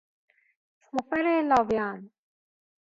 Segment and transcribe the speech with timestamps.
[0.89, 2.09] سفر لاویان